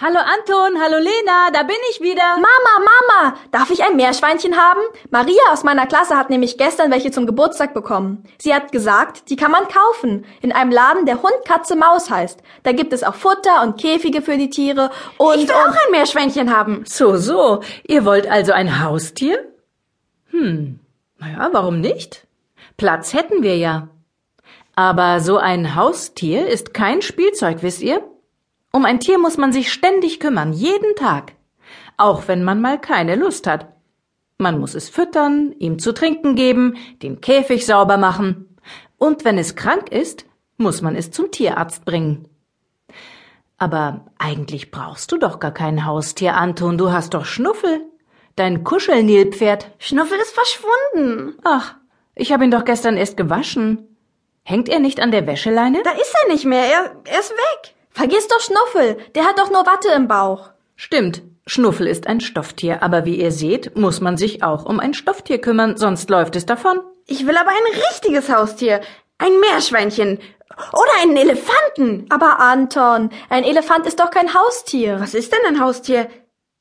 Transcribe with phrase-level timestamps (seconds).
[0.00, 2.22] Hallo Anton, hallo Lena, da bin ich wieder.
[2.34, 2.46] Mama,
[2.78, 4.80] Mama, darf ich ein Meerschweinchen haben?
[5.10, 8.22] Maria aus meiner Klasse hat nämlich gestern welche zum Geburtstag bekommen.
[8.40, 10.24] Sie hat gesagt, die kann man kaufen.
[10.40, 12.40] In einem Laden, der Hund, Katze, Maus heißt.
[12.62, 15.40] Da gibt es auch Futter und Käfige für die Tiere und...
[15.40, 16.84] Ich will auch ein Meerschweinchen haben.
[16.86, 17.64] So, so.
[17.82, 19.52] Ihr wollt also ein Haustier?
[20.30, 20.78] Hm,
[21.18, 22.24] naja, warum nicht?
[22.76, 23.88] Platz hätten wir ja.
[24.76, 28.00] Aber so ein Haustier ist kein Spielzeug, wisst ihr?
[28.72, 31.32] Um ein Tier muss man sich ständig kümmern, jeden Tag.
[31.96, 33.68] Auch wenn man mal keine Lust hat.
[34.36, 38.56] Man muss es füttern, ihm zu trinken geben, den Käfig sauber machen.
[38.96, 42.28] Und wenn es krank ist, muss man es zum Tierarzt bringen.
[43.56, 46.78] Aber eigentlich brauchst du doch gar kein Haustier, Anton.
[46.78, 47.80] Du hast doch Schnuffel.
[48.36, 49.72] Dein Kuschelnilpferd.
[49.78, 51.36] Schnuffel ist verschwunden.
[51.42, 51.74] Ach,
[52.14, 53.96] ich habe ihn doch gestern erst gewaschen.
[54.44, 55.82] Hängt er nicht an der Wäscheleine?
[55.82, 56.64] Da ist er nicht mehr.
[56.64, 57.74] Er, er ist weg.
[57.90, 60.50] Vergiss doch Schnuffel, der hat doch nur Watte im Bauch.
[60.76, 64.94] Stimmt, Schnuffel ist ein Stofftier, aber wie ihr seht, muss man sich auch um ein
[64.94, 66.80] Stofftier kümmern, sonst läuft es davon.
[67.06, 68.82] Ich will aber ein richtiges Haustier.
[69.16, 70.18] Ein Meerschweinchen.
[70.72, 72.06] Oder einen Elefanten.
[72.10, 75.00] Aber Anton, ein Elefant ist doch kein Haustier.
[75.00, 76.08] Was ist denn ein Haustier?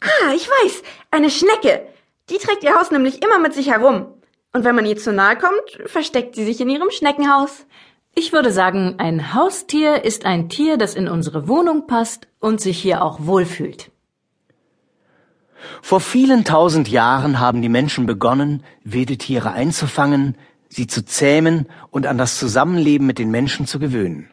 [0.00, 0.82] Ah, ich weiß.
[1.10, 1.86] Eine Schnecke.
[2.30, 4.14] Die trägt ihr Haus nämlich immer mit sich herum.
[4.52, 7.66] Und wenn man ihr zu nahe kommt, versteckt sie sich in ihrem Schneckenhaus.
[8.20, 12.76] Ich würde sagen, ein Haustier ist ein Tier, das in unsere Wohnung passt und sich
[12.76, 13.92] hier auch wohlfühlt.
[15.82, 20.36] Vor vielen tausend Jahren haben die Menschen begonnen, wilde Tiere einzufangen,
[20.68, 24.32] sie zu zähmen und an das Zusammenleben mit den Menschen zu gewöhnen.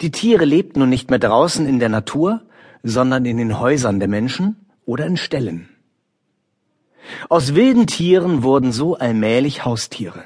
[0.00, 2.40] Die Tiere lebten nun nicht mehr draußen in der Natur,
[2.82, 5.68] sondern in den Häusern der Menschen oder in Ställen.
[7.28, 10.24] Aus wilden Tieren wurden so allmählich Haustiere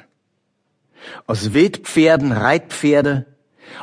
[1.27, 3.27] aus Wildpferden Reitpferde,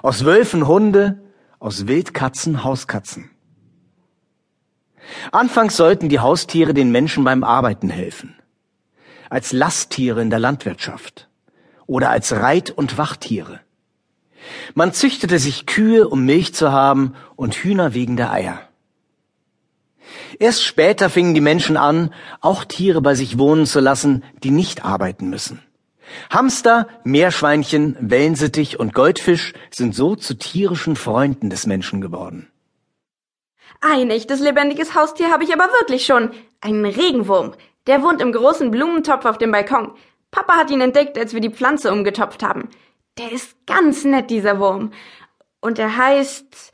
[0.02, 1.22] aus Wölfen Hunde,
[1.60, 3.30] aus Wildkatzen Hauskatzen.
[5.32, 8.36] Anfangs sollten die Haustiere den Menschen beim Arbeiten helfen,
[9.30, 11.30] als Lasttiere in der Landwirtschaft
[11.86, 13.60] oder als Reit- und Wachtiere.
[14.74, 18.62] Man züchtete sich Kühe, um Milch zu haben, und Hühner wegen der Eier.
[20.40, 24.84] Erst später fingen die Menschen an, auch Tiere bei sich wohnen zu lassen, die nicht
[24.84, 25.62] arbeiten müssen.
[26.30, 32.48] Hamster, Meerschweinchen, Wellensittich und Goldfisch sind so zu tierischen Freunden des Menschen geworden.
[33.82, 36.32] Ein echtes lebendiges Haustier habe ich aber wirklich schon.
[36.62, 37.54] Einen Regenwurm.
[37.88, 39.94] Der wohnt im großen Blumentopf auf dem Balkon.
[40.30, 42.70] Papa hat ihn entdeckt, als wir die Pflanze umgetopft haben.
[43.18, 44.94] Der ist ganz nett, dieser Wurm.
[45.60, 46.72] Und er heißt,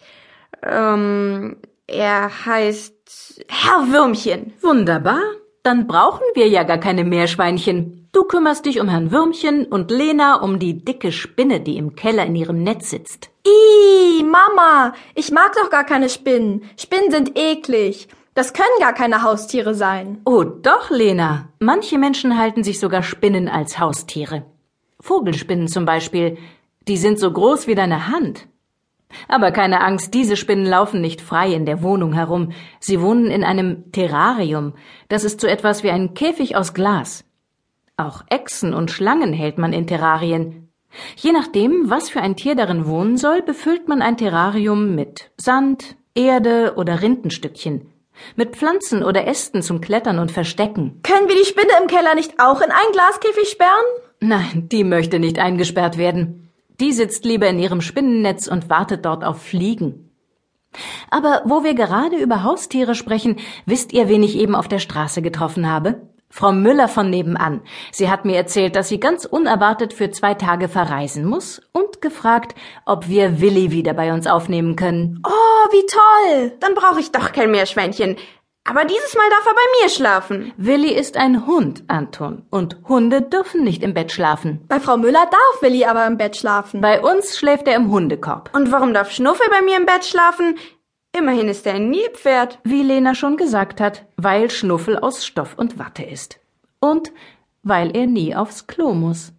[0.63, 1.57] ähm,
[1.88, 4.53] er heißt Herr Würmchen.
[4.61, 5.21] Wunderbar.
[5.63, 7.97] Dann brauchen wir ja gar keine Meerschweinchen.
[8.17, 12.25] Du kümmerst dich um Herrn Würmchen und Lena um die dicke Spinne, die im Keller
[12.25, 13.29] in ihrem Netz sitzt.
[13.45, 16.63] Ih, Mama, ich mag doch gar keine Spinnen.
[16.79, 18.07] Spinnen sind eklig.
[18.33, 20.19] Das können gar keine Haustiere sein.
[20.25, 21.50] Oh doch, Lena.
[21.59, 24.45] Manche Menschen halten sich sogar Spinnen als Haustiere.
[25.00, 26.39] Vogelspinnen zum Beispiel.
[26.88, 28.47] Die sind so groß wie deine Hand.
[29.27, 32.51] Aber keine Angst, diese Spinnen laufen nicht frei in der Wohnung herum.
[32.79, 34.73] Sie wohnen in einem Terrarium.
[35.07, 37.26] Das ist so etwas wie ein Käfig aus Glas.
[38.00, 40.69] Auch Echsen und Schlangen hält man in Terrarien.
[41.16, 45.96] Je nachdem, was für ein Tier darin wohnen soll, befüllt man ein Terrarium mit Sand,
[46.13, 47.91] Erde oder Rindenstückchen,
[48.36, 51.00] mit Pflanzen oder Ästen zum Klettern und Verstecken.
[51.02, 53.72] Können wir die Spinne im Keller nicht auch in einen Glaskäfig sperren?
[54.19, 56.52] Nein, die möchte nicht eingesperrt werden.
[56.80, 60.12] Die sitzt lieber in ihrem Spinnennetz und wartet dort auf Fliegen.
[61.09, 65.24] Aber wo wir gerade über Haustiere sprechen, wisst ihr, wen ich eben auf der Straße
[65.24, 66.02] getroffen habe?
[66.29, 67.61] Frau Müller von nebenan.
[67.91, 72.55] Sie hat mir erzählt, dass sie ganz unerwartet für zwei Tage verreisen muss und gefragt,
[72.85, 75.23] ob wir Willi wieder bei uns aufnehmen können.
[75.25, 76.53] Oh, wie toll!
[76.59, 78.17] Dann brauche ich doch kein Meerschweinchen.
[78.69, 80.51] Aber dieses Mal darf er bei mir schlafen.
[80.57, 82.45] Willi ist ein Hund, Anton.
[82.49, 84.65] Und Hunde dürfen nicht im Bett schlafen.
[84.67, 86.81] Bei Frau Müller darf Willi aber im Bett schlafen.
[86.81, 88.50] Bei uns schläft er im Hundekorb.
[88.53, 90.57] Und warum darf Schnuffel bei mir im Bett schlafen?
[91.18, 92.60] Immerhin ist er ein Nilpferd.
[92.64, 96.40] Wie Lena schon gesagt hat, weil Schnuffel aus Stoff und Watte ist.
[96.80, 97.12] Und
[97.64, 99.34] weil er nie aufs Klo muss.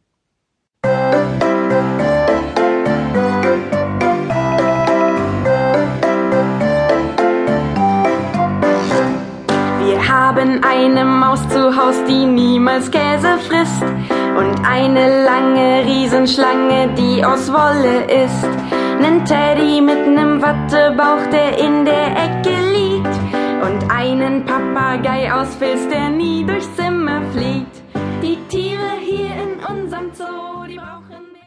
[9.84, 13.84] Wir haben eine Maus zu Haus, die niemals Käse frisst.
[14.36, 18.77] Und eine lange Riesenschlange, die aus Wolle ist.
[19.00, 23.14] Nen Teddy mit nem Wattebauch, der in der Ecke liegt.
[23.66, 27.82] Und einen Papagei aus Filz, der nie durchs Zimmer fliegt.
[28.22, 30.64] Die Tiere hier in unserem Zoo,